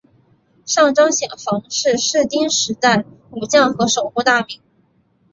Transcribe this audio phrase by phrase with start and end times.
[0.65, 4.59] 上杉显房是室町时代武将和守护大名。